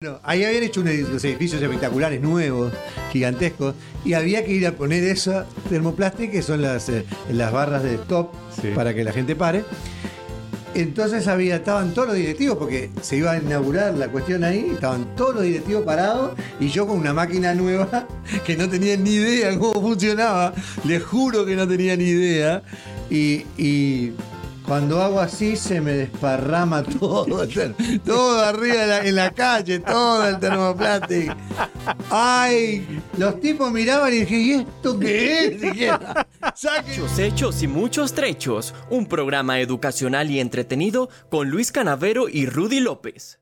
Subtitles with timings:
[0.00, 0.94] Bueno, ahí habían hecho unos
[1.24, 2.72] edificios espectaculares, nuevos,
[3.12, 7.82] gigantescos, y había que ir a poner esa termoplástico, que son las, eh, las barras
[7.82, 8.32] de stop,
[8.62, 8.68] Sí.
[8.76, 9.64] para que la gente pare.
[10.76, 15.16] Entonces había, estaban todos los directivos, porque se iba a inaugurar la cuestión ahí, estaban
[15.16, 18.06] todos los directivos parados, y yo con una máquina nueva,
[18.46, 20.54] que no tenía ni idea cómo funcionaba,
[20.84, 22.62] les juro que no tenía ni idea,
[23.10, 24.12] y, y
[24.68, 27.48] cuando hago así se me desparrama todo,
[28.04, 31.34] todo arriba de la- en la calle, todo el termoplástico.
[32.10, 35.62] Ay, los tipos miraban y dije, ¿y esto qué es?
[36.86, 38.74] Muchos hechos y muchos trechos.
[38.90, 43.40] Un programa educacional y entretenido con Luis Canavero y Rudy López.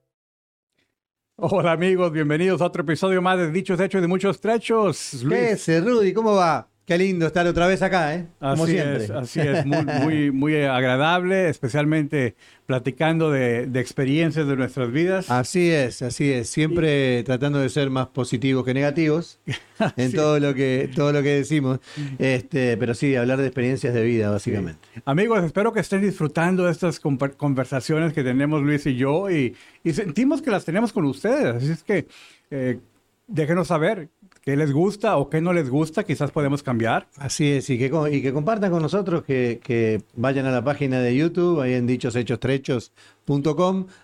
[1.39, 5.09] Hola amigos, bienvenidos a otro episodio más de Dichos Hechos de Muchos Trechos.
[5.19, 5.69] ¿Qué Luis.
[5.69, 6.15] es, Rudy?
[6.15, 6.71] ¿Cómo va?
[6.87, 8.27] Qué lindo estar otra vez acá, ¿eh?
[8.39, 9.05] Como Así siempre.
[9.05, 15.29] es, así es, muy, muy, muy agradable, especialmente platicando de, de experiencias de nuestras vidas.
[15.29, 16.49] Así es, así es.
[16.49, 19.41] Siempre tratando de ser más positivos que negativos
[19.97, 21.81] en todo lo que todo lo que decimos.
[22.21, 24.79] Este, pero sí, hablar de experiencias de vida, básicamente.
[25.05, 29.93] Amigos, espero que estén disfrutando de estas conversaciones que tenemos Luis y yo y, y
[29.93, 31.57] sentimos que las tenemos con ustedes.
[31.57, 32.07] Así es que
[32.53, 32.79] eh,
[33.27, 34.09] déjenos saber
[34.47, 37.09] qué les gusta o qué no les gusta, quizás podemos cambiar.
[37.17, 41.01] Así es, y que, y que compartan con nosotros, que, que vayan a la página
[41.01, 41.89] de YouTube, ahí en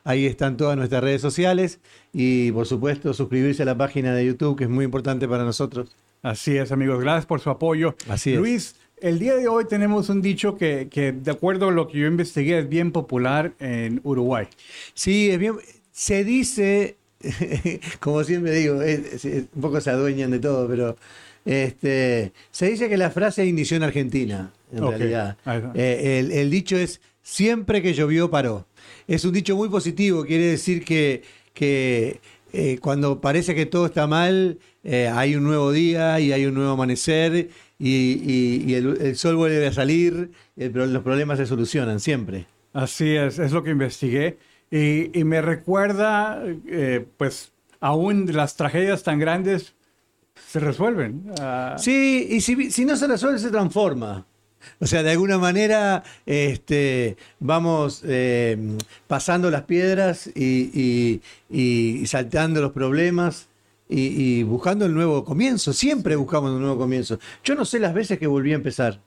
[0.03, 1.79] ahí están todas nuestras redes sociales
[2.13, 5.95] y por supuesto suscribirse a la página de YouTube, que es muy importante para nosotros.
[6.23, 7.01] Así es, amigos.
[7.01, 7.95] Gracias por su apoyo.
[8.09, 8.39] Así es.
[8.41, 11.98] Luis, el día de hoy tenemos un dicho que, que, de acuerdo a lo que
[11.98, 14.48] yo investigué, es bien popular en Uruguay.
[14.95, 15.55] Sí, es bien,
[15.93, 16.97] se dice,
[18.01, 20.97] como siempre digo, es- es- un poco se adueñan de todo, pero
[21.45, 25.37] este, se dice que la frase inició en Argentina, en realidad.
[25.75, 28.67] Eh, el, el dicho es, siempre que llovió paró.
[29.09, 31.23] Es un dicho muy positivo, quiere decir que,
[31.55, 32.20] que
[32.53, 36.55] eh, cuando parece que todo está mal, eh, hay un nuevo día y hay un
[36.55, 37.48] nuevo amanecer
[37.79, 42.46] y, y- y el, el sol vuelve a salir, el los problemas se solucionan siempre.
[42.73, 44.39] Así es, es lo que investigué.
[44.72, 49.74] Y, y me recuerda, eh, pues, aún las tragedias tan grandes
[50.48, 51.30] se resuelven.
[51.38, 54.27] Ah, Sí, y si, si no se resuelve, se transforma.
[54.80, 58.56] O sea, de alguna manera este, vamos eh,
[59.08, 61.20] pasando las piedras y, y-
[62.02, 63.48] y saltando los problemas
[63.89, 65.72] y, y buscando el nuevo comienzo.
[65.74, 67.18] Siempre buscamos un nuevo comienzo.
[67.44, 69.00] Yo no sé las veces que volví a empezar.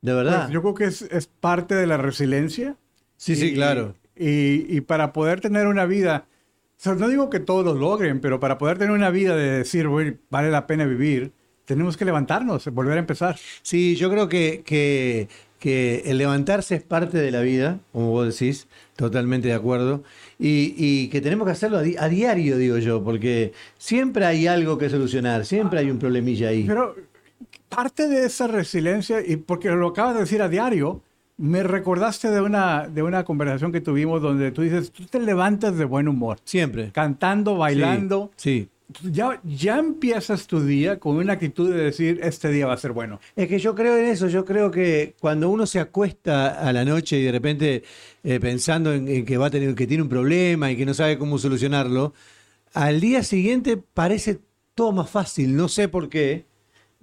[0.00, 0.44] De verdad.
[0.46, 2.76] pues, yo creo que es, es parte de la resiliencia.
[3.16, 3.94] sí, sí, claro.
[4.22, 8.20] Y, y para poder tener una vida, o sea, no digo que todos lo logren,
[8.20, 11.32] pero para poder tener una vida de decir, "Güey, vale la pena vivir,
[11.64, 13.36] tenemos que levantarnos, volver a empezar.
[13.62, 18.26] Sí, yo creo que, que, que el levantarse es parte de la vida, como vos
[18.38, 18.66] decís,
[18.96, 20.02] totalmente de acuerdo,
[20.38, 24.46] y, y que tenemos que hacerlo a, di- a diario, digo yo, porque siempre hay
[24.48, 26.64] algo que solucionar, siempre hay un problemilla ahí.
[26.66, 26.94] Pero
[27.68, 31.02] parte de esa resiliencia, y porque lo acabas de decir a diario,
[31.40, 35.76] me recordaste de una, de una conversación que tuvimos donde tú dices, tú te levantas
[35.78, 36.90] de buen humor, Siempre.
[36.92, 38.68] cantando, bailando, Sí.
[39.10, 42.92] ya, ya empiezas tu día con una actitud de decir, este día va a ser
[42.92, 43.20] bueno.
[43.36, 46.84] Es que yo creo en eso, yo creo que cuando uno se acuesta a la
[46.84, 47.82] noche y de repente
[48.22, 50.92] eh, pensando en, en que va a tener, que tiene un problema y que no
[50.92, 52.12] sabe cómo solucionarlo,
[52.74, 54.40] al día siguiente parece
[54.74, 56.49] todo más fácil, no sé por qué.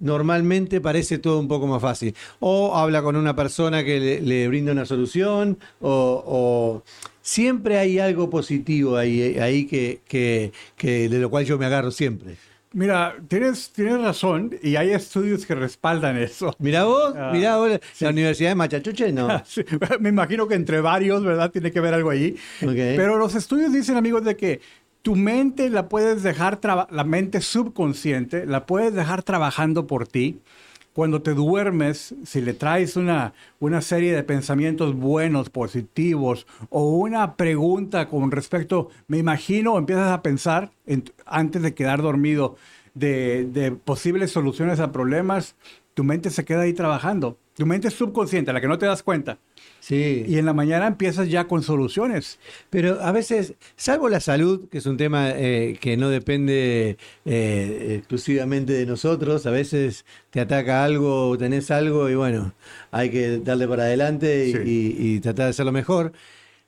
[0.00, 2.14] Normalmente parece todo un poco más fácil.
[2.40, 6.82] O habla con una persona que le, le brinda una solución, o, o
[7.20, 11.90] siempre hay algo positivo ahí, ahí que, que- que de lo cual yo me agarro
[11.90, 12.36] siempre.
[12.74, 16.54] Mira, tienes, tienes razón y hay estudios que respaldan eso.
[16.58, 17.70] Mirá vos, Ah, mirá vos,
[18.00, 19.42] la Universidad de Machachuche, no.
[19.46, 19.62] Sí,
[20.00, 21.50] me imagino que entre varios, ¿verdad?
[21.50, 22.36] Tiene que ver algo allí.
[22.62, 22.74] Ok.
[22.74, 24.60] Pero los estudios dicen, amigos, de que
[25.08, 26.60] tu mente la puedes dejar,
[26.90, 30.42] la mente subconsciente, la puedes dejar trabajando por ti.
[30.92, 37.36] Cuando te duermes, si le traes una, una serie de pensamientos buenos, positivos, o una
[37.36, 42.56] pregunta con respecto, me imagino, empiezas a pensar en- antes de quedar dormido
[42.92, 45.56] de, de posibles soluciones a problemas,
[45.94, 47.38] tu mente se queda ahí trabajando.
[47.58, 49.38] Tu mente es subconsciente, la que no te das cuenta.
[49.80, 50.24] Sí.
[50.28, 52.38] Y en la mañana empiezas ya con soluciones.
[52.70, 57.96] Pero a veces, salvo la salud, que es un tema eh, que no depende eh,
[57.98, 62.54] exclusivamente de nosotros, a veces te ataca algo, tenés algo y bueno,
[62.92, 64.58] hay que darle para adelante y, Sí.
[64.64, 66.12] y- y tratar de hacerlo mejor.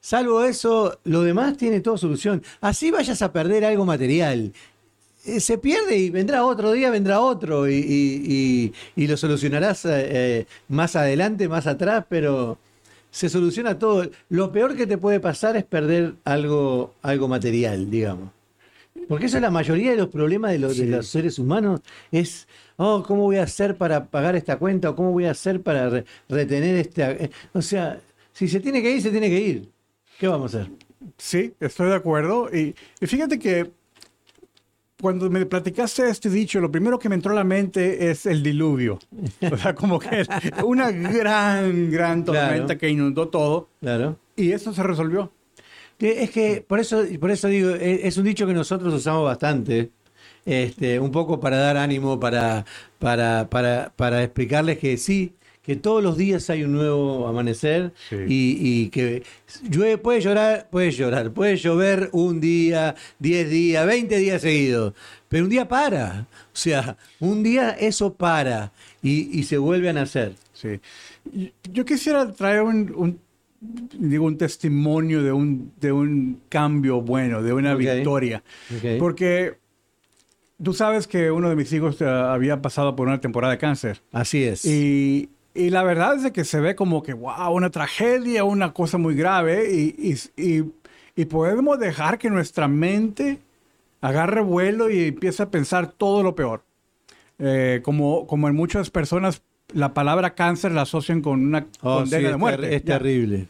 [0.01, 2.43] Salvo eso, lo demás tiene toda solución.
[2.61, 4.53] Así vayas a perder algo material.
[5.27, 9.85] Eh, se pierde y vendrá otro día, vendrá otro y, y- y- y lo solucionarás
[9.85, 12.59] eh, eh, más adelante, más atrás, pero
[13.11, 14.09] se soluciona todo.
[14.29, 18.31] Lo peor que te puede pasar es perder algo, algo material, digamos.
[19.09, 21.81] Porque eso es la mayoría de los problemas de los, de los seres humanos.
[22.13, 22.47] Es,
[22.77, 24.91] oh, ¿cómo voy a hacer para pagar esta cuenta?
[24.91, 27.17] ¿O cómo voy a hacer para re- retener esta...?
[27.53, 28.01] O sea,
[28.33, 29.69] si se tiene que ir, se tiene que ir.
[30.19, 30.73] ¿Qué vamos a hacer?
[31.17, 32.49] Sí, estoy de acuerdo.
[32.55, 33.71] Y, y fíjate que
[35.01, 38.43] cuando me platicaste este dicho, lo primero que me entró a la mente es el
[38.43, 38.99] diluvio.
[39.51, 40.25] O sea, como que
[40.65, 42.79] una gran, gran tormenta Claro.
[42.79, 43.69] que inundó todo.
[43.81, 44.17] Claro.
[44.37, 45.33] Y eso se resolvió.
[45.99, 49.91] Es que por eso, por eso digo, e- es un dicho que nosotros usamos bastante,
[50.47, 52.65] este, un poco para dar ánimo, para,
[52.99, 58.17] para, para, para explicarles que sí, que todos los días hay un nuevo amanecer Sí.
[58.27, 59.23] y, y que
[59.71, 64.95] llueve, puede llorar, puede llorar, puede llover un día, 10 días, 20 días seguidos,
[65.29, 68.73] pero un día para, o sea, un día eso para
[69.03, 70.35] y, y se vuelve a nacer.
[70.55, 70.81] Sí.
[71.73, 73.21] Yo quisiera traer un, un-
[73.99, 77.79] digo, un testimonio de un, de un cambio bueno, de una Ok.
[77.81, 78.43] victoria.
[78.99, 79.59] Porque
[80.63, 84.01] tú sabes que uno de mis hijos eh, había pasado por una temporada de cáncer.
[84.13, 84.65] Así es.
[84.65, 88.73] Y, y la verdad es de que se ve como que, wow, una tragedia, una
[88.73, 89.73] cosa muy grave.
[89.75, 89.95] Y,
[90.37, 90.65] y- y-
[91.17, 93.41] y podemos dejar que nuestra mente
[94.01, 96.63] agarre vuelo y empiece a pensar todo lo peor.
[97.39, 99.43] Eh, como, como en muchas personas,
[99.73, 102.63] la palabra cáncer la asocian con una Oh, condena sí, de es muerte.
[102.63, 103.47] ter- es terrible.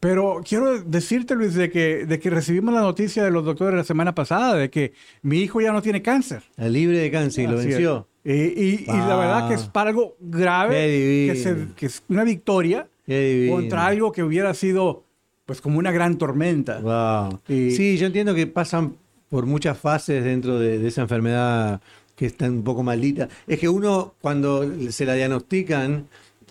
[0.00, 3.84] Pero quiero decirte, Luis, de que, de que recibimos la noticia de los doctores la
[3.84, 6.42] semana pasada de que mi hijo ya no tiene cáncer.
[6.56, 8.08] La libre de cáncer y lo Así venció.
[8.10, 8.13] es.
[8.24, 10.74] Y, y- y la verdad que es para algo grave,
[11.32, 12.88] que, se- que es una victoria
[13.50, 15.04] contra algo que hubiera sido
[15.46, 16.80] pues como una gran tormenta.
[16.80, 17.40] Wow.
[17.48, 18.96] Y- Sí, yo entiendo que pasan
[19.28, 21.80] por muchas fases dentro de, de esa enfermedad
[22.16, 23.28] que está un poco maldita.
[23.46, 26.06] Es que uno, cuando se la diagnostican,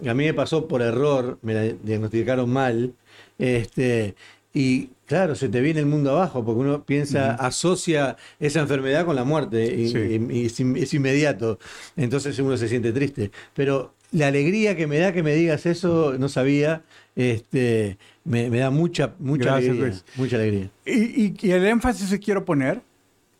[0.07, 2.93] a mí me pasó por error, me la diagnosticaron mal,
[3.39, 4.13] este,
[4.53, 9.15] y claro, se te viene el mundo abajo, porque uno piensa, asocia esa enfermedad con
[9.15, 9.97] la muerte, y, Sí.
[9.97, 11.59] y- y es, in- es inmediato.
[11.97, 13.31] Entonces uno se siente triste.
[13.53, 16.83] Pero la alegría que me da que me digas eso, no sabía,
[17.15, 19.87] este, me, me da mucha, mucha Gracias, alegría.
[19.89, 20.05] Luis.
[20.15, 20.69] Mucha alegría.
[20.85, 22.81] Y, el énfasis que quiero poner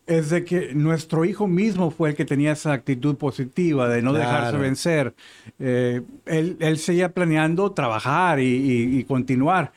[0.06, 4.12] es de que nuestro hijo mismo fue el que tenía esa actitud positiva de no
[4.12, 5.14] dejarse vencer.
[5.60, 9.72] Eh, él, él seguía planeando trabajar y, y- y continuar.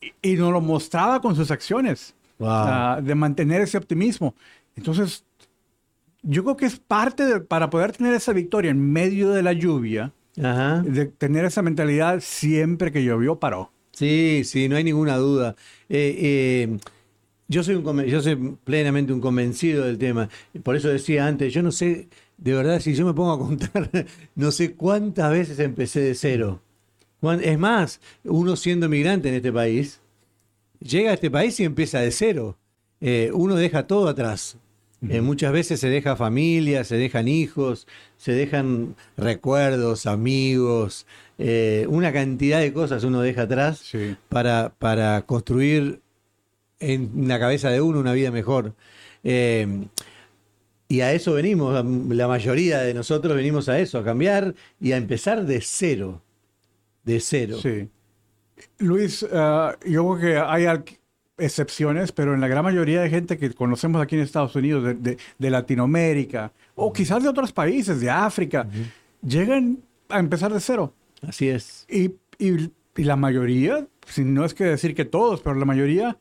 [0.00, 2.48] Y, y nos lo mostraba con sus acciones, Wow.
[2.50, 4.34] ah, de mantener ese optimismo.
[4.76, 5.24] Entonces,
[6.22, 9.52] yo creo que es parte de, para poder tener esa victoria en medio de la
[9.52, 10.12] lluvia,
[10.42, 10.82] Ajá.
[10.82, 13.72] de tener esa mentalidad siempre que llovió paró.
[13.92, 15.56] Sí, sí, no hay ninguna duda.
[15.88, 16.16] Eh,
[16.70, 16.78] eh,
[17.48, 20.28] yo, soy un, yo soy plenamente un convencido del tema.
[20.62, 23.90] Por eso decía antes, yo no sé, de verdad, si yo me pongo a contar,
[24.36, 26.62] no sé cuántas veces empecé de cero.
[27.22, 30.00] Es más, uno siendo migrante en este país,
[30.80, 32.56] llega a este país y empieza de cero.
[33.00, 34.56] Eh, uno deja todo atrás.
[35.08, 37.86] Eh, muchas veces se deja familia, se dejan hijos,
[38.16, 41.06] se dejan recuerdos, amigos,
[41.38, 44.16] eh, una cantidad de cosas uno deja atrás Sí.
[44.28, 46.00] para, para construir
[46.80, 48.74] en la cabeza de uno una vida mejor.
[49.22, 49.86] Eh,
[50.88, 54.96] y a eso venimos, la mayoría de nosotros venimos a eso, a cambiar y a
[54.96, 56.22] empezar de cero.
[57.04, 57.56] De cero.
[57.62, 57.88] Sí.
[58.78, 60.66] Luis, ah, yo creo que hay
[61.38, 64.94] excepciones, pero en la gran mayoría de gente que conocemos aquí en Estados Unidos, de,
[64.94, 68.66] de- de Latinoamérica, o quizás de otros países, de África,
[69.22, 69.78] llegan
[70.08, 70.92] a empezar de cero.
[71.26, 71.86] Así es.
[71.88, 76.16] Y, y- y la mayoría, si no es que decir que todos, pero la mayoría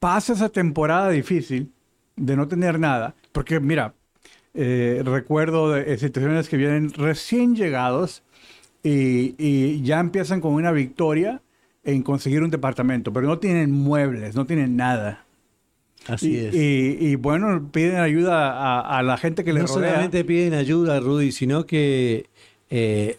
[0.00, 1.70] pasa esa temporada difícil
[2.16, 3.14] de no tener nada.
[3.30, 3.94] Porque mira,
[4.54, 8.22] eh, recuerdo de eh, situaciones que vienen recién llegados
[8.82, 11.42] y, y ya empiezan con una victoria
[11.84, 15.24] en conseguir un departamento, pero no tienen muebles, no tienen nada.
[16.08, 16.54] Así y, es.
[16.54, 19.90] y- y, bueno, piden ayuda a, a la gente que les no rodea.
[19.90, 22.26] solamente piden ayuda, Rudy, sino que
[22.70, 23.16] eh,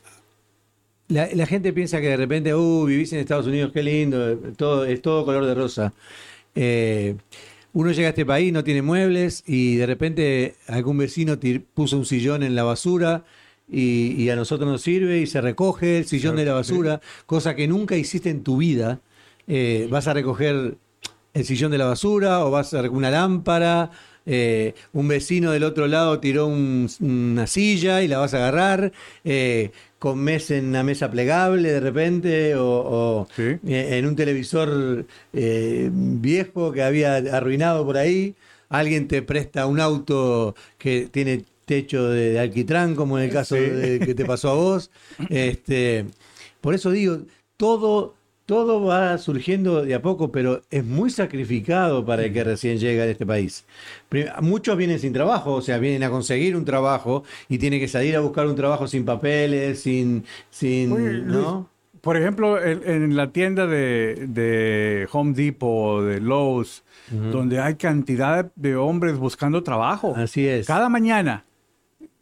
[1.09, 4.85] la, la gente piensa que de repente, uh, vivís en Estados Unidos, qué lindo, todo,
[4.85, 5.93] es todo color de rosa.
[6.55, 7.15] Eh,
[7.73, 11.37] uno llega a este país, no tiene muebles y de repente algún vecino
[11.73, 13.23] puso un sillón en la basura
[13.69, 17.55] y, y a nosotros nos sirve y se recoge el sillón de la basura, cosa
[17.55, 18.99] que nunca hiciste en tu vida.
[19.47, 20.75] Eh, vas a recoger
[21.33, 23.91] el sillón de la basura o vas a recoger una lámpara.
[24.29, 28.91] eh, un vecino del otro lado tiró un- una silla y la vas a agarrar.
[29.23, 33.43] Eh, comes en una mesa plegable de repente o, o, Sí.
[33.65, 38.35] eh, en un televisor viejo que había arruinado por ahí.
[38.69, 43.55] Alguien te presta un auto que tiene techo de, de alquitrán, como en el caso
[43.55, 43.61] Sí.
[43.61, 44.89] de- que te pasó a vos.
[45.29, 46.05] Este,
[46.61, 47.19] por eso digo,
[47.57, 52.77] todo, todo va surgiendo de a poco, pero es muy sacrificado para el que recién
[52.79, 53.65] llega a este país.
[54.41, 58.15] Muchos vienen sin trabajo, o sea, vienen a conseguir un trabajo y tienen que salir
[58.15, 61.69] a buscar un trabajo sin papeles, sin, sin, Oye, Luis, ¿no?
[61.99, 68.49] Por ejemplo, en, en la tienda de, de Home Depot, de Lowe's, donde hay cantidad
[68.55, 70.13] de hombres buscando trabajo.
[70.15, 70.67] Así es.
[70.67, 71.43] Cada mañana.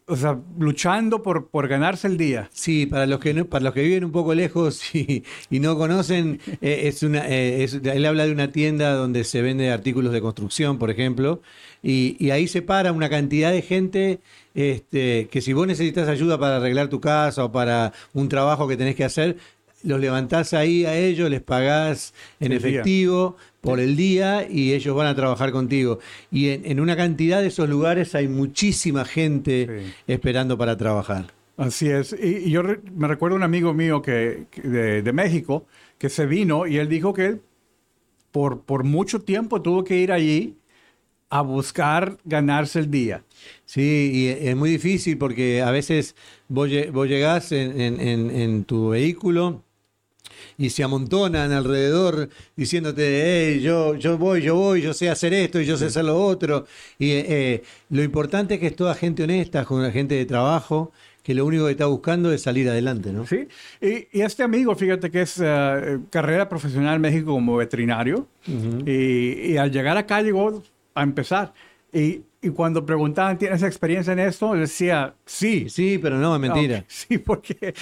[0.08, 2.48] O sea, luchando por, por ganarse el día.
[2.52, 5.76] Sí, para los que no- para los que viven un poco lejos y, y no
[5.76, 10.20] conocen, eh, es una, eh, él habla de una tienda donde se vende artículos de
[10.20, 11.42] construcción, por ejemplo,
[11.82, 14.20] y, y ahí se para una cantidad de gente
[14.54, 18.76] este, que si vos necesitas ayuda para arreglar tu casa o para un trabajo que
[18.76, 19.36] tenés que hacer,
[19.82, 22.68] los levantás ahí a ellos, les pagás en El día.
[22.80, 25.98] efectivo por el día y ellos van a trabajar contigo.
[26.30, 29.92] Y en, en una cantidad de esos lugares hay muchísima gente Sí.
[30.06, 31.26] esperando para trabajar.
[31.56, 32.14] Así es.
[32.20, 35.66] Y, y yo re- me recuerdo un amigo mío que, que de, de México
[35.98, 37.40] que se vino y él dijo que él
[38.30, 40.56] por, por mucho tiempo tuvo que ir allí
[41.30, 43.24] a buscar ganarse el día.
[43.64, 46.14] Sí, y e- es muy difícil porque a veces
[46.48, 49.62] vos, vos llegás en- en tu vehículo
[50.58, 55.60] y se amontonan alrededor diciéndote, hey, yo, yo voy, yo voy, yo sé hacer esto
[55.60, 56.66] y yo sé hacer lo otro.
[56.98, 60.92] Y eh, eh, lo importante es que es toda gente honesta, con gente de trabajo,
[61.22, 63.26] que lo único que está buscando es salir adelante, ¿no?
[63.26, 63.48] ¿sí?
[63.80, 68.28] Y, y este amigo, fíjate que es eh, carrera profesional en México como veterinario.
[68.86, 70.62] y, y al llegar acá llegó
[70.94, 71.52] a empezar.
[71.92, 74.54] Y, y cuando preguntaban, ¿tienes experiencia en esto?
[74.54, 75.66] Decía, sí.
[75.68, 76.84] Sí, pero no, es mentira.
[76.88, 77.74] Sí, porque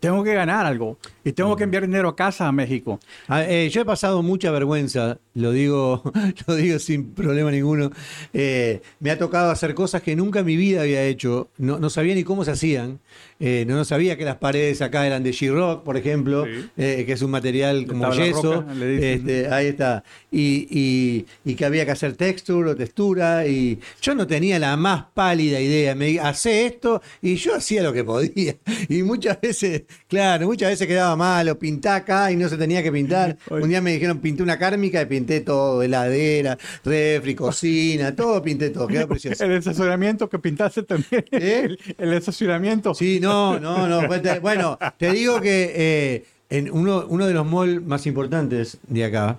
[0.00, 3.00] tengo que ganar algo y tengo que enviar dinero a casa a México.
[3.28, 6.02] Ah, eh, yo he pasado mucha vergüenza, lo digo,
[6.46, 7.90] lo digo sin problema ninguno.
[8.32, 11.48] Eh, me ha tocado hacer cosas que nunca en mi vida había hecho.
[11.58, 13.00] No, no sabía ni cómo se hacían.
[13.38, 16.68] Eh, no, no sabía que las paredes acá eran de She-Rock, por ejemplo, Sí.
[16.78, 18.62] eh, que es un material como yeso.
[18.62, 18.72] roca.
[18.84, 20.04] Este, ahí está.
[20.30, 23.46] Y, y- y que había que hacer texture o textura.
[23.46, 25.94] Y yo no tenía la más pálida idea.
[25.94, 28.56] Me hacé esto y yo hacía lo que podía.
[28.88, 31.58] Y muchas veces, claro, muchas veces quedaba malo.
[31.58, 33.36] Pintá acá y no se tenía que pintar.
[33.50, 33.62] Oye.
[33.62, 38.70] Un día me dijeron pinté una kármica y pinté todo: heladera, refri, cocina, todo pinté
[38.70, 38.86] todo.
[38.86, 39.44] Quedó precioso.
[39.46, 41.24] El estacionamiento que pintaste también.
[41.32, 41.62] ¿Eh?
[41.64, 42.94] El, el estacionamiento.
[42.94, 44.02] Sí, no, no, no.
[44.40, 49.38] Bueno, te digo que eh, en uno, uno de los malls más importantes de acá,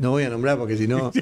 [0.00, 1.12] no voy a nombrar porque si no.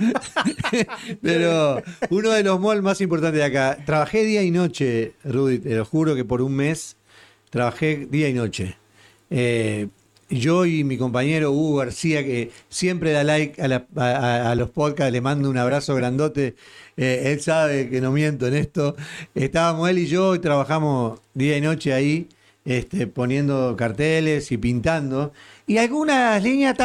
[1.22, 3.78] Pero uno de los malls más importantes de acá.
[3.84, 6.96] Trabajé día y noche, Rudy, te lo juro que por un mes
[7.50, 8.76] trabajé día y noche.
[9.30, 9.88] Eh,
[10.30, 15.12] yo y mi compañero Hugo García, que siempre da like a, la- a- los podcasts,
[15.12, 16.54] le mando un abrazo grandote.
[16.96, 18.94] Eh, él sabe que no miento en esto.
[19.34, 22.28] Estábamos él y yo y trabajamos día y noche ahí,
[22.64, 25.32] este, poniendo carteles y pintando.
[25.66, 26.76] Y algunas líneas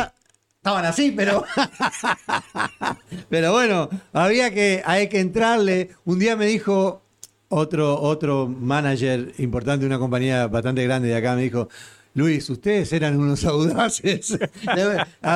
[0.63, 1.43] estaban así, pero.
[3.29, 5.89] pero bueno, había que, hay que entrarle.
[6.05, 7.01] Un día me dijo
[7.49, 11.67] otro, otro manager importante de una compañía bastante grande de acá, me dijo.
[12.15, 14.37] Luis, ustedes eran unos audaces.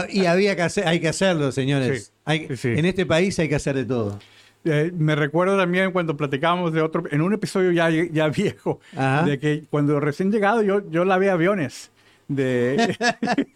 [0.10, 2.05] y había que hacer, hay que hacerlo, señores.
[2.05, 2.67] Sí, Hay- sí, sí.
[2.69, 4.19] En este país hay que hacer de todo.
[4.63, 9.24] Eh, me recuerdo también cuando platicábamos de otro, en un episodio ya, ya viejo, Ajá.
[9.24, 11.89] de que cuando recién llegado yo, yo lavé aviones.
[12.27, 12.96] De,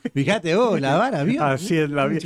[0.14, 1.44] Fíjate, oh, lavar avión.
[1.48, 2.20] así es, la, le-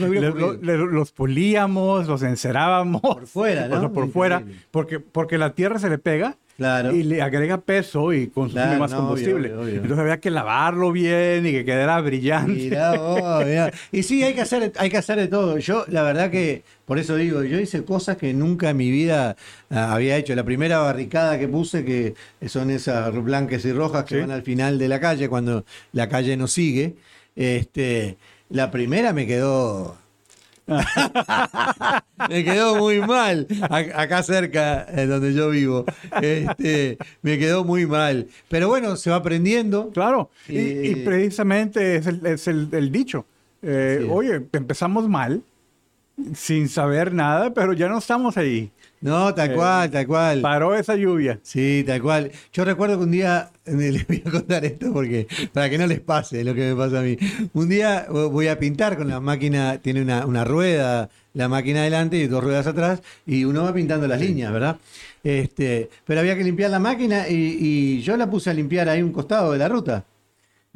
[0.61, 3.01] le- los políamos, los encerábamos.
[3.01, 3.91] Por fuera, ¿no?
[3.91, 6.95] por fuera, porque, porque la tierra se le pega Claro.
[6.95, 9.49] y le agrega peso y consume Claro, más no, combustible.
[9.53, 9.73] obvio, obvio.
[9.75, 12.53] Entonces había que lavarlo bien y que quedara brillante.
[12.53, 12.93] Mirá
[13.45, 13.73] mirá.
[13.91, 15.57] Y sí, hay que hacer, hay que hacer de todo.
[15.57, 19.35] Yo, la verdad que, por eso digo, yo hice cosas que nunca en mi vida
[19.69, 20.33] ah, había hecho.
[20.33, 22.13] La primera barricada que puse, que
[22.47, 24.21] son esas blancas y rojas que Sí.
[24.21, 26.95] van al final de la calle, cuando la calle no sigue.
[27.35, 28.15] Este,
[28.49, 29.97] la primera me quedó.
[32.29, 35.85] me quedó muy mal acá cerca eh, donde yo vivo
[36.21, 41.95] este, me quedó muy mal pero bueno se va aprendiendo Claro, y, Eh, y precisamente
[41.97, 43.25] es el, es el- el dicho.
[43.61, 44.07] Eh, Sí.
[44.11, 45.41] Oye, empezamos mal,
[46.33, 48.71] sin saber nada, pero ya no estamos ahí.
[49.01, 51.39] No tal Eh, cual tal cual Paró esa lluvia.
[51.43, 52.31] Sí, tal cual.
[52.53, 55.99] Yo recuerdo que un día, les voy a contar esto porque para que no les
[55.99, 57.17] pase lo que me pasa a mí.
[57.53, 62.17] Un día voy a pintar con la máquina, tiene una, una rueda, la máquina adelante
[62.17, 64.77] y dos ruedas atrás, y uno va pintando las líneas, ¿verdad?
[65.23, 69.01] Este, pero había que limpiar la máquina y, y yo la puse a limpiar ahí
[69.01, 70.05] un costado de la ruta.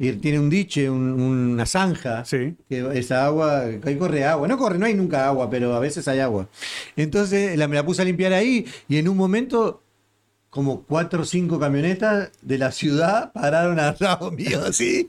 [0.02, 2.24] Y tiene un diche, un- una zanja.
[2.24, 2.56] Sí.
[2.68, 4.48] Que esa agua, ahí corre agua.
[4.48, 6.48] No corre, no hay nunca agua, pero a veces hay agua.
[6.96, 9.82] Entonces la, me la puse a limpiar ahí y en un momento
[10.48, 15.06] como cuatro o cinco camionetas de la ciudad pararon al lado mío así.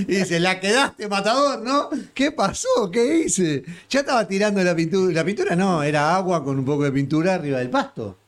[0.00, 1.88] Y dice, la quedaste, matador, ¿no?
[2.14, 2.90] ¿Qué pasó?
[2.92, 3.62] ¿Qué hice?
[3.88, 5.12] Ya estaba tirando la pintura.
[5.14, 8.18] La pintura no, era agua con un poco de pintura arriba del pasto.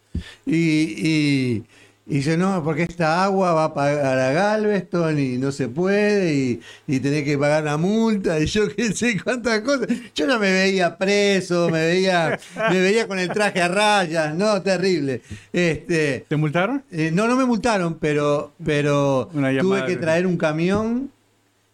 [0.46, 1.64] Y, y,
[2.08, 6.32] y dice, no, porque esta agua va a pagar a Galveston y no se puede
[6.34, 9.88] y, y tenés que pagar una multa y yo qué sé cuántas cosas.
[10.14, 12.38] Yo no me veía preso, me veía,
[12.70, 15.20] me veía con el traje a rayas, no, terrible.
[15.52, 16.84] Este, ¿Te multaron?
[16.92, 19.28] eh, no, no me multaron, pero, pero
[19.60, 21.10] tuve que traer un camión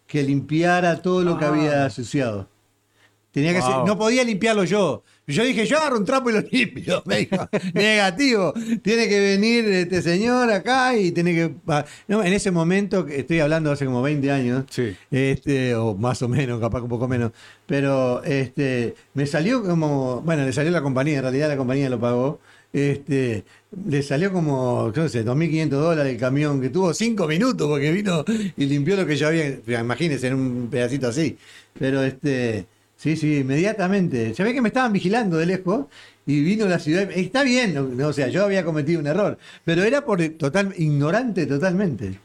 [0.07, 1.49] que limpiara todo lo que Ah.
[1.49, 2.47] había asociado.
[3.31, 5.03] Tenía que ser- no podía limpiarlo yo.
[5.25, 7.01] Yo dije, yo agarro un trapo y lo limpio.
[7.05, 8.53] Me dijo, negativo.
[8.81, 11.51] Tiene que venir este señor acá y tiene que.
[12.07, 14.95] No, en ese momento, estoy hablando hace como 20 años, Sí.
[15.11, 17.31] este, o más o menos, capaz un poco menos.
[17.65, 20.21] Pero este, me salió como.
[20.21, 22.39] Bueno, le salió la compañía, en realidad la compañía lo pagó.
[22.73, 23.43] Este,
[23.85, 28.25] le salió como, no sé, 2.500 dólares el camión, que tuvo 5 minutos porque vino
[28.57, 29.57] y limpió lo que yo había.
[29.79, 31.37] Imagínense, en un pedacito así.
[31.77, 32.65] Pero este,
[33.03, 34.33] sí, sí, inmediatamente.
[34.33, 35.85] Se ve que me estaban vigilando de lejos
[36.25, 37.09] y vino la ciudad.
[37.13, 42.17] Está bien, o sea, yo había cometido un error, pero era por total, ignorante totalmente.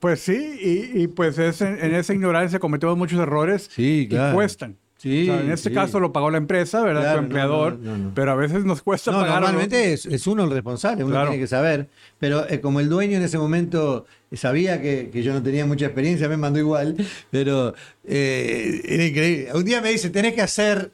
[0.00, 0.58] Pues sí,
[0.94, 4.34] y, y pues es en, en esa ignorancia cometemos muchos errores Sí, y claro.
[4.34, 4.76] cuestan.
[5.02, 5.74] Sí, O sea, en este sí.
[5.74, 7.00] caso lo pagó la empresa, ¿verdad?
[7.00, 8.12] Claro, tu empleador, no, no, no.
[8.14, 9.40] pero a veces nos cuesta No, pagar.
[9.40, 11.30] normalmente es, es uno el responsable, uno Claro.
[11.30, 11.88] tiene que saber.
[12.18, 14.04] Pero eh, como el dueño en ese momento
[14.34, 16.96] sabía que, que yo no tenía mucha experiencia, me mandó igual.
[17.30, 17.72] Pero
[18.04, 19.48] eh, era increíble.
[19.54, 20.92] Un día me dice, tenés que hacer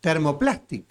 [0.00, 0.84] termoplastic.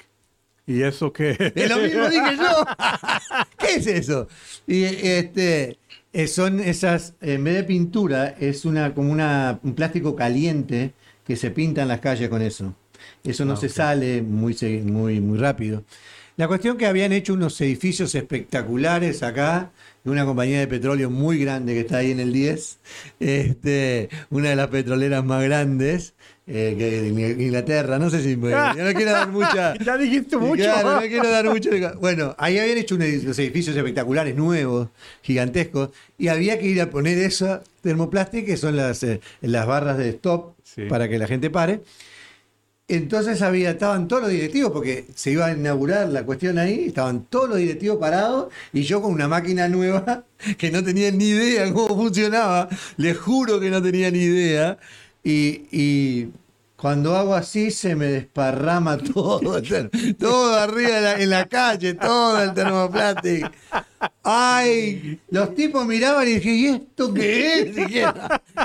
[0.67, 1.31] ¿Y eso qué?
[1.55, 2.65] Es lo mismo dije yo.
[3.59, 4.27] ¿Qué es eso?
[4.65, 5.77] Y este
[6.13, 10.93] eh, son esas, en vez de pintura, es una como una, un plástico caliente
[11.25, 12.75] que se pinta en las calles con eso.
[13.23, 15.83] Eso no Ah, se sale muy, muy, muy rápido.
[16.37, 19.71] La cuestión que habían hecho unos edificios espectaculares acá,
[20.03, 22.79] de una compañía de petróleo muy grande que está ahí en el 10,
[23.19, 26.13] este, una de las petroleras más grandes
[26.47, 30.37] eh, que en Inglaterra, no sé si me- yo no quiero dar mucha, ya dijiste
[30.37, 30.63] mucho.
[30.63, 31.69] claro, no quiero dar mucho.
[31.99, 34.89] Bueno, ahí habían hecho unos los edificios espectaculares, nuevos,
[35.23, 39.97] gigantescos, y había que ir a poner esa termoplástico, que son las, eh, las barras
[39.97, 40.83] de stop, Sí.
[40.89, 41.81] para que la gente pare.
[42.87, 47.23] Entonces había, estaban todos los directivos, porque se iba a inaugurar la cuestión ahí, estaban
[47.23, 50.23] todos los directivos parados, y yo con una máquina nueva,
[50.59, 54.77] que no tenía ni idea cómo funcionaba, les juro que no tenía ni idea,
[55.25, 56.29] y, y
[56.77, 59.61] cuando hago así se me desparrama todo,
[60.19, 63.49] todo arriba la- en la calle, todo el termoplástico.
[64.23, 67.75] Ay, los tipos miraban y dije, ¿y esto qué es?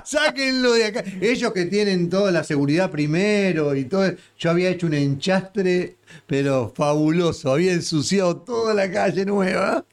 [0.04, 1.04] Sáquenlo de acá.
[1.20, 4.10] Ellos que tienen toda la seguridad primero y todo.
[4.38, 5.96] Yo había hecho un enchastre,
[6.26, 7.52] pero fabuloso.
[7.52, 9.84] Había ensuciado toda la calle nueva.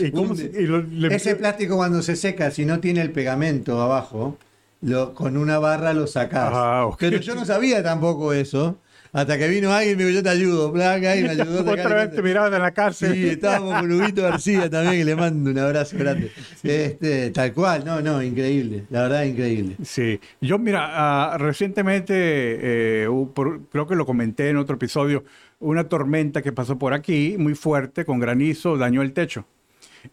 [0.00, 3.00] ¿Y cómo Un- se- y lo- le- Ese plástico cuando se seca, si no tiene
[3.02, 4.38] el pegamento abajo,
[4.82, 6.50] lo, con una barra lo sacás.
[6.52, 6.90] Ah.
[6.98, 8.78] Pero yo no sabía tampoco eso.
[9.12, 11.94] Hasta que vino alguien y me dijo, yo te ayudo, placa, y me ayudó Otra
[11.96, 13.12] vez te miraban en la cárcel.
[13.12, 16.30] Sí, estábamos con Huguito García también, que le mando un abrazo grande.
[16.62, 19.76] Este, tal cual, no, no, increíble, la verdad increíble.
[19.82, 20.86] Sí, yo mira,
[21.32, 25.24] ah, recientemente, eh, por- creo que lo comenté en otro episodio,
[25.58, 29.44] una tormenta que pasó por aquí muy fuerte con granizo dañó el techo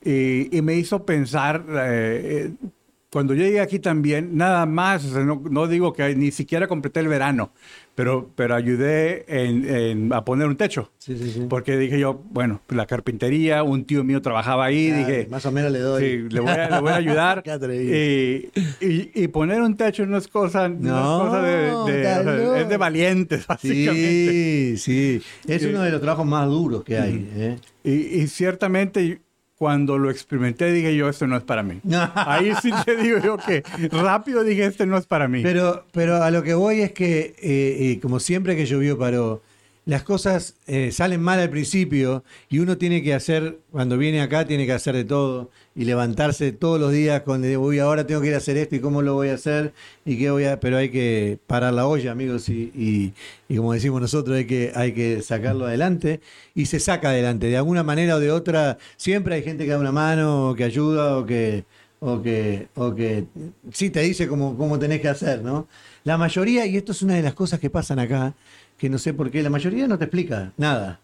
[0.03, 2.67] y, y me hizo pensar, eh, eh,
[3.09, 6.67] cuando yo llegué aquí también, nada más, o sea, no, no digo que ni siquiera
[6.67, 7.51] completé el verano,
[7.95, 10.91] pero, pero ayudé en- en- a poner un techo.
[10.97, 11.45] Sí, sí, sí.
[11.49, 15.71] Porque dije yo, bueno, la carpintería, un tío mío trabajaba ahí, dije, más o menos
[15.71, 16.03] le doy.
[16.03, 17.43] Sí, le voy a, le voy a ayudar.
[17.77, 21.85] Y, y- y poner un techo no es cosa, no es cosa de, de- o
[22.23, 24.75] sea, es de valientes, básicamente.
[24.77, 25.21] Sí, sí.
[25.47, 27.29] Es uno de los trabajos más duros que hay.
[27.35, 27.57] ¿eh?
[27.83, 29.21] Y, y ciertamente
[29.57, 31.81] cuando lo experimenté dije yo, esto no es para mí.
[32.15, 35.41] Ahí sí te digo yo que rápido dije, este no es para mí.
[35.41, 39.41] Pero, pero a lo que voy es que, eh, eh, como siempre que llovió paró,
[39.87, 44.45] las cosas eh, salen mal al principio y uno tiene que hacer, cuando viene acá,
[44.45, 48.27] tiene que hacer de todo y levantarse todos los días con, uy, ahora tengo que
[48.27, 49.71] ir a hacer esto y cómo lo voy a hacer
[50.05, 53.13] y qué voy a, pero hay que parar la olla, amigos, y, y-
[53.47, 56.19] y como decimos nosotros, hay que, hay que sacarlo adelante
[56.53, 57.47] y se saca adelante.
[57.47, 60.65] De alguna manera o de otra, siempre hay gente que da una mano o que
[60.65, 61.63] ayuda o que,
[62.01, 63.23] o que, o que
[63.71, 65.67] sí te dice cómo, cómo tenés que hacer, ¿no?
[66.03, 68.33] La mayoría, y esto es una de las cosas que pasan acá,
[68.77, 70.99] que no sé por qué, la mayoría no te explica nada.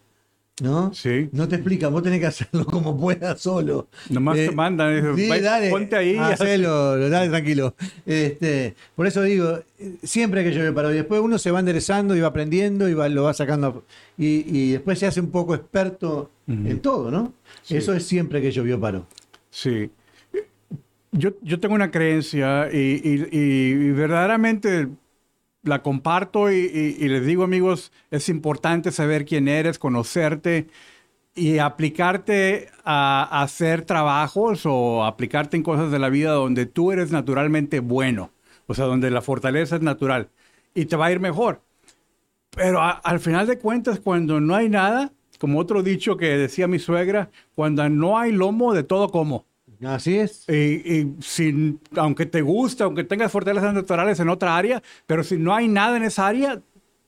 [0.62, 0.94] ¿no?
[0.94, 1.30] Sí.
[1.32, 3.88] No te explican, vos tenés que hacerlo como puedas solo.
[4.12, 6.12] Nomás Eh, te mandan, dicen, sí, "Vai, dale, ponte ahí.
[6.14, 7.74] y Hacelo, dale tranquilo.
[8.06, 9.62] Este, por eso digo,
[10.04, 12.94] siempre que yo me paro, y después uno se va enderezando y va aprendiendo y
[12.94, 13.84] va- lo va sacando.
[14.16, 17.34] Y, y después se hace un poco experto en todo, ¿no?
[17.64, 17.76] Sí.
[17.78, 19.08] Eso es siempre que yo paro.
[19.50, 19.90] Sí.
[21.12, 24.88] Yo, yo tengo una creencia y, y- y verdaderamente
[25.64, 26.56] la comparto y,
[27.00, 30.68] y- les digo amigos, es importante saber quién eres, conocerte
[31.36, 37.12] y aplicarte a, hacer trabajos o aplicarte en cosas de la vida donde tú eres
[37.12, 38.32] naturalmente bueno,
[38.68, 40.30] o sea, donde la fortaleza es natural
[40.76, 41.62] y te va a ir mejor.
[42.52, 46.80] Pero al final de cuentas, cuando no hay nada, como otro dicho que decía mi
[46.80, 49.46] suegra, cuando no hay lomo, de todo como.
[49.86, 50.46] Así es.
[50.50, 55.38] Y, y sin, aunque te gusta, aunque tengas fortalezas naturales en otra área, pero si
[55.38, 56.62] no hay nada en esa área,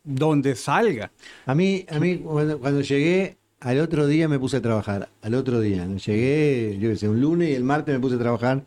[0.03, 1.11] donde salga.
[1.45, 5.09] A mí, a mí cuando, cuando llegué, al otro día me puse a trabajar.
[5.21, 5.87] Al otro día.
[5.87, 8.65] Llegué, yo qué sé, un lunes y el martes me puse a trabajar.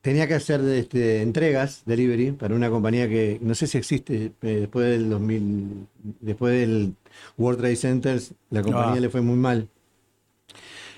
[0.00, 4.60] Tenía que hacer este, entregas, delivery, para una compañía que no sé si existe eh,
[4.60, 5.86] después del 2000,
[6.20, 6.94] después del
[7.38, 9.00] World Trade Center, la compañía Ah.
[9.00, 9.68] le fue muy mal.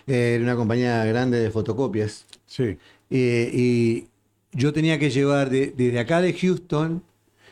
[0.07, 2.27] Eh, Era una compañía grande de fotocopias.
[2.47, 2.77] Sí.
[3.11, 4.09] Eh, y
[4.53, 7.03] yo tenía que llevar de- desde acá de Houston,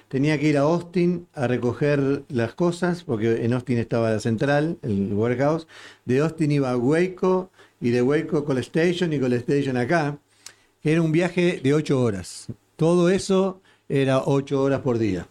[0.08, 4.78] tenía que ir a Austin a recoger las cosas, porque en Austin estaba la central,
[4.82, 5.66] el warehouse.
[6.04, 10.18] De Austin iba a Waco y de Waco Call Station y Call Station acá.
[10.82, 12.46] Era un viaje de ocho horas.
[12.76, 15.26] Todo eso era ocho horas por día.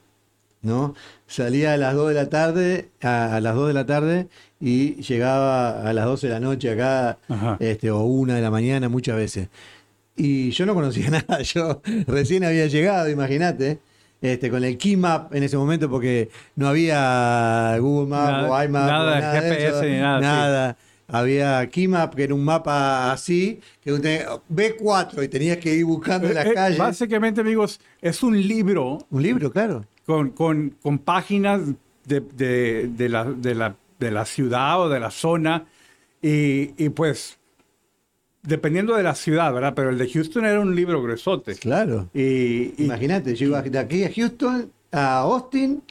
[0.63, 0.95] ¿No?
[1.27, 4.27] Salía a las 2 de la tarde, a, a las 2 de la tarde
[4.59, 7.57] y llegaba a las 12 de la noche acá, Ajá.
[7.59, 9.49] este, o una de la mañana muchas veces.
[10.15, 13.79] Y yo no conocía nada, yo recién había llegado, imagínate,
[14.21, 18.63] este, con el Key Map en ese momento porque no había Google Maps Nada- o
[18.63, 20.23] iMap, nada de nada de GPS eso, ni nada, sí.
[20.25, 20.77] nada.
[21.05, 26.27] Había Keymap, que era un mapa así, que usted, B4 y tenías que ir buscando
[26.29, 26.79] en las Eh, eh, calles.
[26.79, 29.85] Básicamente, amigos, es un libro Un libro, claro.
[30.05, 31.61] Con, con- con páginas
[32.05, 35.65] de, de- de la, de, la, de la ciudad o de la zona.
[36.21, 37.37] Y, y, pues,
[38.41, 39.73] dependiendo de la ciudad, ¿verdad?
[39.75, 41.55] Pero el de Houston era un libro gruesote.
[41.55, 42.09] Claro.
[42.13, 45.81] Y, y Imagínate, yo iba de aquí a Houston, a Austin,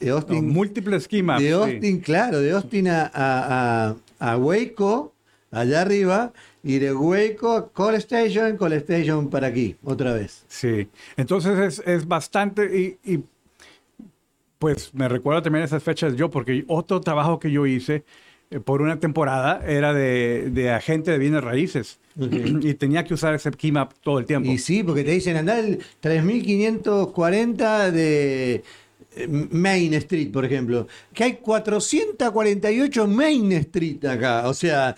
[0.00, 1.40] de no, Austin, múltiples esquemas.
[1.40, 1.52] de sí.
[1.52, 5.12] Austin, claro, de Austin a, a, a- a Waco,
[5.50, 10.44] allá arriba, y de Waco a Call Station, Call Station para aquí, otra vez.
[10.48, 13.20] Sí, entonces es, es bastante y, y,
[14.58, 18.04] pues me recuerdo también esas fechas yo porque otro trabajo que yo hice
[18.50, 23.34] eh, por una temporada era de, de agente de bienes raíces y tenía que usar
[23.34, 24.50] ese key map todo el tiempo.
[24.50, 28.62] Y sí, porque te dicen andar el 3540 de
[29.16, 34.94] eh, Main Street, por ejemplo, que hay 448 Main Street acá, o sea,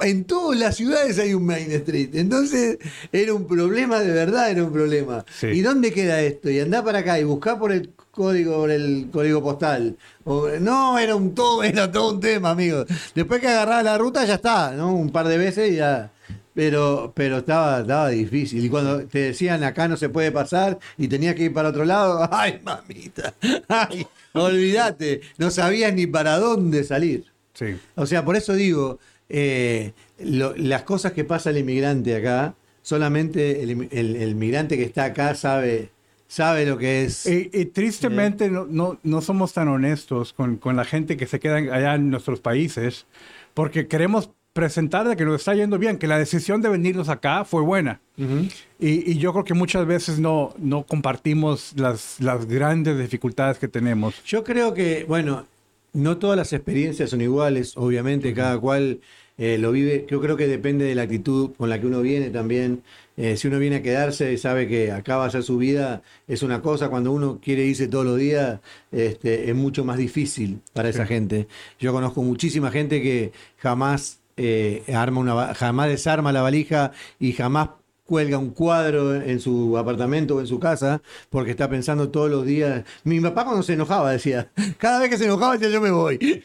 [0.00, 2.78] en todas las ciudades hay un Main Street, entonces
[3.12, 5.24] era un problema, de verdad era un problema.
[5.32, 5.46] Sí.
[5.48, 6.50] ¿Y dónde queda esto?
[6.50, 9.96] Y andá para acá y buscá por el código, por el código postal.
[10.24, 12.84] O- no, era un todo, era todo un tema, amigo.
[13.14, 14.92] Después que agarraba la ruta ya está, ¿no?
[14.94, 16.10] Un par de veces y ya.
[16.52, 18.64] Pero, pero estaba, estaba difícil.
[18.64, 21.84] Y cuando te decían acá no se puede pasar y tenías que ir para otro
[21.84, 23.32] lado, ay, mamita,
[23.68, 27.24] ay, olvídate, no sabías ni para dónde salir.
[27.54, 32.54] Sí, O sea, por eso digo, eh, lo- las cosas que pasa el inmigrante acá,
[32.82, 35.90] solamente el, el- el migrante que está acá sabe,
[36.30, 37.26] sabe lo que es.
[37.26, 41.40] y, y tristemente no, no, no somos tan honestos con, con la gente que se
[41.40, 43.06] queda allá en nuestros países
[43.52, 47.44] porque queremos presentar de que nos está yendo bien, que la decisión de venirnos acá
[47.44, 48.00] fue buena.
[48.16, 48.46] Ujú.
[48.78, 53.68] Y, y yo creo que muchas veces no, no compartimos las, las grandes dificultades que
[53.68, 54.22] tenemos.
[54.24, 55.46] Yo creo que, bueno,
[55.92, 59.00] no todas las experiencias son iguales, obviamente, cada cual
[59.38, 60.06] eh, lo vive.
[60.08, 62.82] Yo creo que depende de la actitud con la que uno viene también.
[63.22, 66.00] Eh, si uno viene a quedarse y sabe que acá va a ser su vida,
[66.26, 66.88] es una cosa.
[66.88, 68.60] Cuando uno quiere irse todos los días,
[68.92, 71.46] este, es mucho más difícil para esa gente.
[71.78, 77.68] Yo conozco muchísima gente que jamás eh, arma una, jamás desarma la valija y jamás
[78.10, 82.44] cuelga un cuadro en su apartamento o en su casa porque está pensando todos los
[82.44, 82.82] días.
[83.04, 86.18] Mi papá cuando se enojaba decía, cada vez que se enojaba decía yo me voy.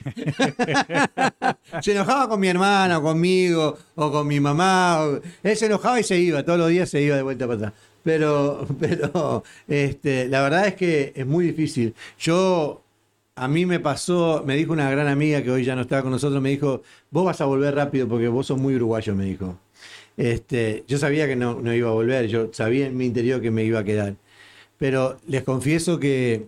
[1.81, 4.99] se enojaba con mi hermana o conmigo o con mi mamá.
[5.41, 7.73] Él se enojaba y se iba, todos los días se iba de vuelta para atrás.
[8.03, 11.95] Pero, pero este, la verdad es que es muy difícil.
[12.19, 12.83] Yo
[13.33, 16.11] a mí me pasó, me dijo una gran amiga que hoy ya no estaba con
[16.11, 19.57] nosotros, me dijo, vos vas a volver rápido porque vos sos muy uruguayo, me dijo.
[20.17, 23.51] Este, yo sabía que no, no iba a volver, yo sabía en mi interior que
[23.51, 24.15] me iba a quedar.
[24.77, 26.47] Pero les confieso que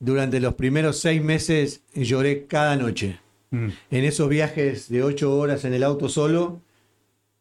[0.00, 3.18] durante los primeros seis meses lloré cada noche.
[3.50, 3.68] Mm.
[3.90, 6.60] En esos viajes de ocho horas en el auto solo,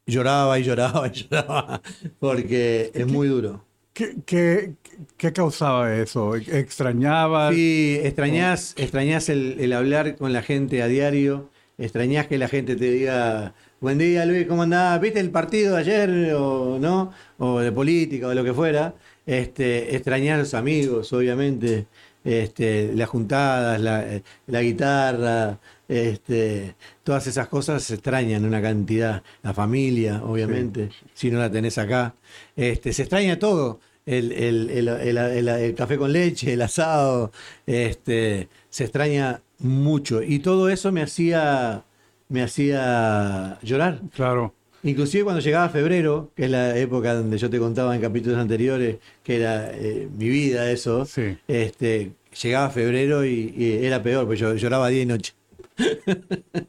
[0.05, 1.81] lloraba y lloraba y lloraba,
[2.19, 3.65] porque es muy duro.
[3.93, 4.73] ¿Qué, qué,
[5.17, 6.35] qué causaba eso?
[6.35, 7.53] ¿Extrañabas?
[7.53, 12.75] Sí, extrañás, extrañás el, el hablar con la gente a diario, extrañás que la gente
[12.75, 13.53] te diga,
[13.83, 14.99] buen día Luis, ¿cómo andás?
[15.01, 17.11] ¿Viste el partido de ayer o no?
[17.37, 18.95] O de política o de lo que fuera.
[19.25, 21.87] Este, extrañás a los amigos, obviamente,
[22.23, 24.05] este, las juntadas, la,
[24.47, 29.21] la guitarra, este, todas esas cosas se extrañan una cantidad.
[29.41, 32.15] La familia, obviamente, si no la tenés acá.
[32.55, 33.81] Este, se extraña todo.
[34.05, 37.31] El, el- el- el- el- el café con leche, el asado,
[37.65, 40.21] este, se extraña mucho.
[40.21, 41.83] Y todo eso me hacía,
[42.29, 44.01] me hacía llorar.
[44.15, 44.53] Claro.
[44.83, 48.97] Inclusive cuando llegaba febrero, que es la época donde yo te contaba en capítulos anteriores,
[49.23, 51.37] que era eh, mi vida eso, Sí.
[51.47, 55.33] este, llegaba febrero y, y era peor, porque yo lloraba día y noche.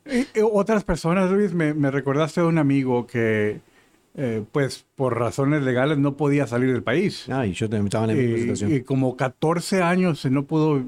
[0.06, 3.58] Y- y otras personas, Luis, me, me recordaste de un amigo que,
[4.16, 7.24] eh, pues, por razones legales no podía salir del país.
[7.28, 8.72] Ah, y yo también estaba en la misma situación.
[8.74, 10.82] y como 14 años no pudo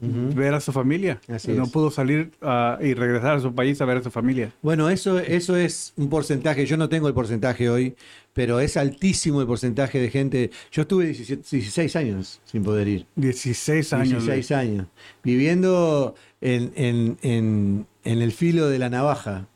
[0.00, 1.20] ver a su familia.
[1.28, 1.70] Así no es.
[1.70, 4.52] pudo salir ah, y regresar a su país a ver a su familia.
[4.62, 7.94] Bueno, eso, eso es un porcentaje, yo no tengo el porcentaje hoy,
[8.32, 10.50] pero es altísimo el porcentaje de gente.
[10.72, 13.06] Yo estuve 17 16 años sin poder ir.
[13.16, 14.24] 16 años.
[14.24, 14.86] 16 años.
[15.22, 19.46] Viviendo en, en- en- en el filo de la navaja.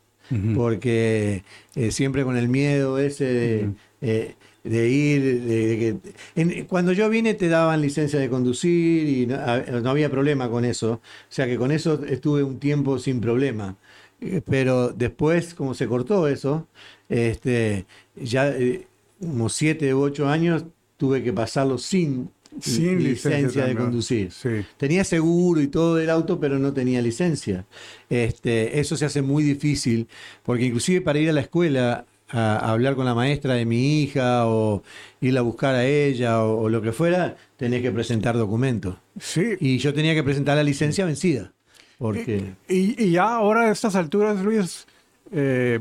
[0.55, 1.45] Porque
[1.77, 3.69] eh, siempre con el miedo ese de,
[4.01, 5.23] eh, de ir.
[5.43, 9.59] de- de que- en- cuando yo vine te daban licencia de conducir y no, a-
[9.61, 10.93] no había problema con eso.
[10.95, 13.77] O sea que con eso estuve un tiempo sin problema.
[14.21, 16.67] Eh, Pero después, como se cortó eso,
[17.09, 17.85] este,
[18.17, 18.87] ya eh,
[19.21, 20.65] como siete u ocho años
[20.97, 24.31] tuve que pasarlo sin, Sin licencia de conducir.
[24.31, 24.65] Sí.
[24.77, 27.67] Tenía seguro y todo del auto, pero no tenía licencia.
[28.09, 30.07] Este, eso se hace muy difícil,
[30.45, 34.03] porque inclusive para ir a la escuela a, a hablar con la maestra de mi
[34.03, 34.83] hija o
[35.21, 38.97] ir a buscar a ella o, o lo que fuera, tenés que presentar documentos.
[39.19, 39.55] Sí.
[39.61, 41.53] Y yo tenía que presentar la licencia vencida.
[41.99, 44.87] Porque Y, y ya ahora a estas alturas, Luis,
[45.31, 45.81] eh,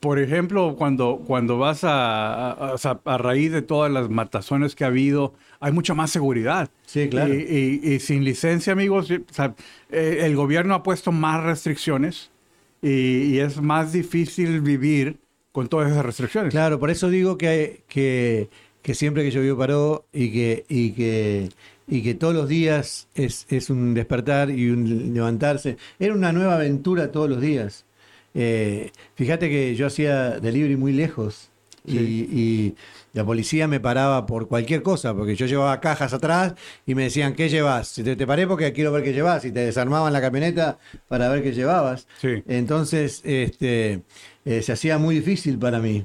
[0.00, 4.86] por ejemplo, cuando, cuando vas a, a- a raíz de todas las matazones que ha
[4.86, 6.70] habido, hay mucha más seguridad.
[6.86, 7.34] Sí, claro.
[7.34, 9.54] Y, y- y sin licencia, amigos, o sea,
[9.90, 12.30] eh, el gobierno ha puesto más restricciones
[12.80, 15.18] y, y es más difícil vivir
[15.52, 16.52] con todas esas restricciones.
[16.52, 18.48] Claro, por eso digo que, que,
[18.94, 21.48] siempre que llovió paró y que, y que,
[21.86, 25.76] y que todos los días es, es un despertar y un levantarse.
[25.98, 27.84] Era una nueva aventura todos los días.
[28.34, 31.50] Eh, fíjate que yo hacía delivery muy lejos
[31.96, 32.74] y, y
[33.12, 36.54] la policía me paraba por cualquier cosa, porque yo llevaba cajas atrás
[36.86, 37.88] y me decían, ¿qué llevas?
[37.88, 41.28] Si te, te paré porque quiero ver qué llevas y te desarmaban la camioneta para
[41.28, 42.06] ver qué llevabas.
[42.20, 42.42] Sí.
[42.46, 44.02] Entonces, este,
[44.44, 46.04] eh, se hacía muy difícil para mí.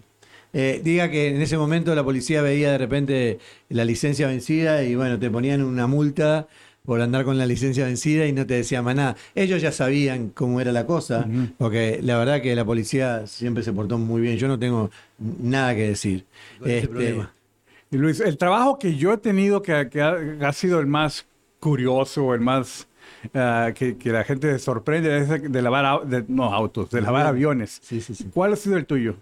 [0.54, 4.96] Eh, diga que en ese momento la policía veía de repente la licencia vencida y
[4.96, 6.48] bueno, te ponían una multa
[6.86, 9.16] por andar con la licencia vencida y no te decían más nada.
[9.36, 13.72] Ellos ya sabían cómo era la cosa, porque la verdad que la policía siempre se
[13.72, 14.38] portó muy bien.
[14.38, 16.26] Yo no tengo nada que decir.
[16.66, 17.34] Este, problema.
[17.92, 21.26] Luis, el trabajo que yo he tenido que, que ha, ha sido el más
[21.60, 22.88] curioso, el más
[23.34, 27.02] ah, que, que la gente se sorprende es de, de lavar de- no, autos, de
[27.02, 27.80] lavar aviones.
[27.84, 28.26] Sí, sí, sí.
[28.34, 29.16] ¿Cuál ha sido el tuyo?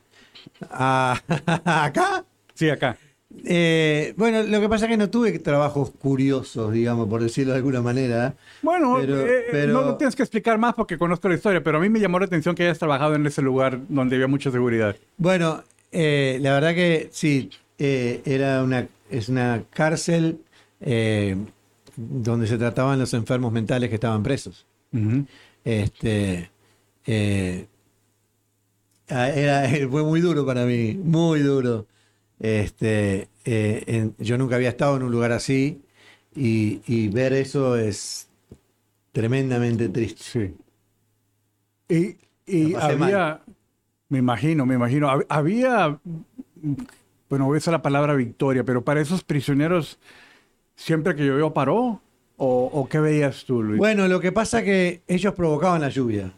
[0.72, 1.20] ah,
[1.66, 2.98] acá Sí, acá.
[3.44, 7.58] Eh, bueno, lo que pasa es que no tuve trabajos curiosos, digamos, por decirlo de
[7.58, 8.36] alguna manera.
[8.62, 11.78] Bueno, Pero- eh, pero- no lo tienes que explicar más porque conozco la historia, pero
[11.78, 14.52] a mí me llamó la atención que hayas trabajado en ese lugar donde había mucha
[14.52, 14.96] seguridad.
[15.18, 20.40] Bueno, eh, la verdad que sí, eh, era una, es una cárcel
[20.80, 21.36] eh,
[21.96, 24.66] donde se trataban los enfermos mentales que estaban presos.
[25.64, 26.50] Este,
[27.06, 27.66] eh,
[29.08, 31.86] era, fue muy duro para mí, muy duro.
[32.42, 35.82] Este, eh, en- yo nunca había estado en un lugar así
[36.36, 38.28] y, y ver eso es
[39.12, 40.24] tremendamente triste.
[40.24, 40.56] Sí.
[41.88, 43.42] Y, y había,
[44.10, 46.00] me imagino, me imagino, hab- había,
[47.30, 50.00] bueno, voy a usar la palabra victoria, pero para esos prisioneros,
[50.76, 52.02] siempre que llovió paró,
[52.38, 53.78] o, o qué veías tú, Luis?
[53.78, 56.34] Bueno, lo que pasa que ellos provocaban la lluvia.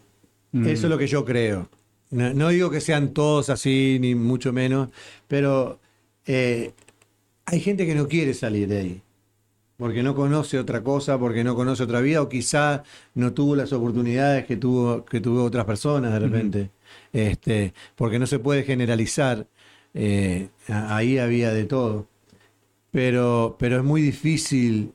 [0.52, 0.68] Mm.
[0.68, 1.70] Eso es lo que yo creo.
[2.10, 4.90] No, no digo que sean todos así, ni mucho menos,
[5.28, 5.80] pero
[6.28, 6.74] eh,
[7.46, 9.04] hay gente que no quiere salir de ahí.
[9.78, 12.84] Porque no conoce otra cosa, porque no conoce otra vida, o quizá
[13.16, 16.72] no tuvo las oportunidades que tuvo, que tuvo otras personas de repente.
[17.14, 19.48] Este, porque no se puede generalizar.
[19.96, 22.08] eh, ahí había de todo.
[22.92, 24.94] Pero, pero es muy difícil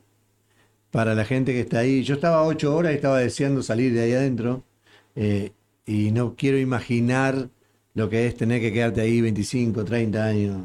[0.90, 2.02] para la gente que está ahí.
[2.04, 4.64] Yo estaba ocho horas y estaba deseando salir de ahí adentro.
[5.16, 5.52] eh,
[5.86, 7.50] y no quiero imaginar
[7.94, 10.62] lo que es tener que quedarte ahí 25, 30 años.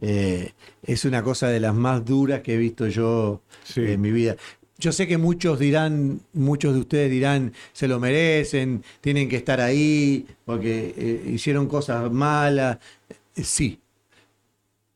[0.00, 0.52] Eh,
[0.84, 3.80] es una cosa de las más duras que he visto yo Sí.
[3.82, 4.36] en mi vida.
[4.78, 9.60] Yo sé que muchos dirán, muchos de ustedes dirán, se lo merecen, tienen que estar
[9.60, 12.78] ahí porque eh, hicieron cosas malas.
[13.34, 13.80] Eh, sí,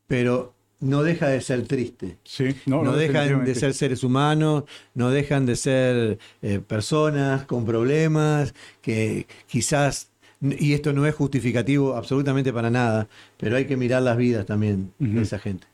[0.07, 2.19] pero no deja de ser triste.
[2.25, 7.45] Sí, no, No, no, dejan de ser seres humanos, no dejan de ser eh, personas
[7.47, 10.10] con problemas, que quizás,
[10.41, 14.91] y esto no es justificativo absolutamente para nada, pero hay que mirar las vidas también
[14.99, 15.67] de esa gente.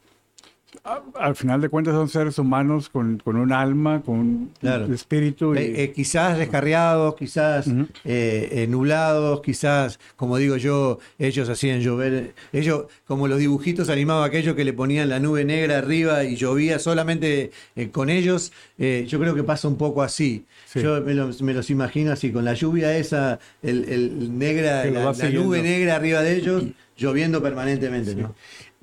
[0.85, 4.85] A- Al final de cuentas son seres humanos con, con un alma, con Claro.
[4.87, 5.55] un espíritu.
[5.55, 11.81] y- Eh, eh, quizás descarriados, quizás eh, eh, nublados, quizás, como digo yo, ellos hacían
[11.81, 16.37] llover, ellos, como los dibujitos animados, aquellos que le ponían la nube negra arriba y
[16.37, 17.53] llovía solamente
[17.93, 20.45] con ellos, yo creo que pasa un poco así.
[20.77, 20.83] Sí.
[20.83, 25.13] Yo me los, me los imagino así, con la lluvia esa, el, el negra, la,
[25.13, 26.65] la nube negra arriba de ellos,
[26.97, 28.15] lloviendo permanentemente.
[28.15, 28.35] ¿no?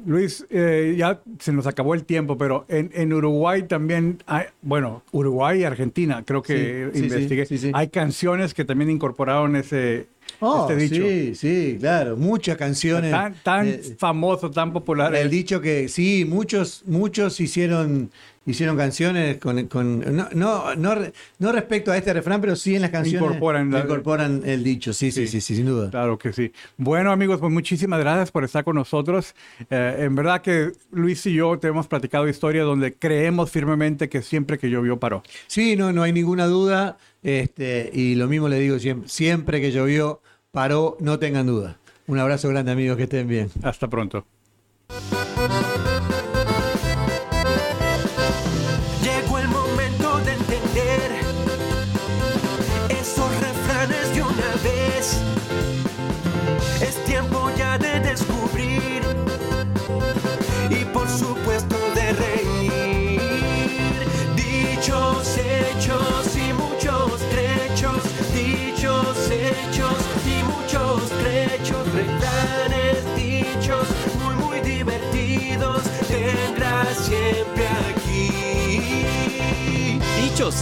[0.05, 5.03] Luis, eh, ya se nos acabó el tiempo, pero en, en Uruguay también hay, bueno,
[5.11, 10.07] Uruguay y Argentina, creo que Sí, investigué, hay canciones que también incorporaron ese
[10.39, 11.03] Oh, este dicho.
[11.07, 13.11] Sí, sí, claro, muchas canciones.
[13.11, 15.15] Tan, tan eh, famoso, tan popular.
[15.15, 18.11] El dicho que sí, muchos, muchos hicieron,
[18.45, 20.95] hicieron canciones con, con- no, no, no,
[21.39, 24.91] no respecto a este refrán, pero sí en las canciones Incorporan la- incorporan el dicho,
[24.93, 25.41] sí, sí, sí, Sí.
[25.41, 25.89] sí, sin duda.
[25.89, 26.51] Claro que sí.
[26.77, 29.33] Bueno, amigos, pues muchísimas gracias por estar con nosotros.
[29.69, 34.21] Eh, en verdad que Luis y yo te hemos platicado historias donde creemos firmemente que
[34.21, 35.23] siempre que llovió paró.
[35.47, 39.71] Sí, no, no hay ninguna duda, este, y lo mismo le digo siempre, siempre que
[39.71, 41.77] llovió, paró, no tengan duda.
[42.07, 43.49] Un abrazo grande amigos, que estén bien.
[43.63, 44.25] Hasta pronto.